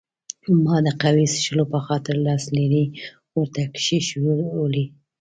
[0.63, 2.85] ما د قهوې څښلو په خاطر لس لیرې
[3.35, 4.85] ورته کښېښوولې.